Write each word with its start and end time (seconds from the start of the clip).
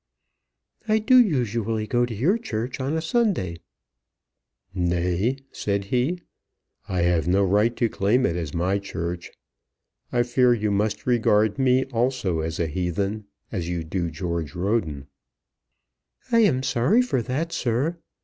"I 0.87 0.97
do 0.97 1.21
usually 1.23 1.85
go 1.85 2.07
to 2.07 2.15
your 2.15 2.39
church 2.39 2.79
on 2.79 2.97
a 2.97 3.03
Sunday." 3.03 3.57
"Nay," 4.73 5.37
said 5.51 5.85
he, 5.93 6.21
"I 6.89 7.01
have 7.03 7.27
no 7.27 7.43
right 7.43 7.75
to 7.75 7.87
claim 7.87 8.25
it 8.25 8.35
as 8.35 8.51
my 8.51 8.79
church. 8.79 9.31
I 10.11 10.23
fear 10.23 10.55
you 10.55 10.71
must 10.71 11.05
regard 11.05 11.59
me 11.59 11.85
also 11.93 12.39
as 12.39 12.59
a 12.59 12.65
heathen, 12.65 13.27
as 13.51 13.69
you 13.69 13.83
do 13.83 14.09
George 14.09 14.55
Roden." 14.55 15.05
"I 16.31 16.39
am 16.39 16.63
sorry 16.63 17.03
for 17.03 17.21
that, 17.21 17.51
sir. 17.51 17.99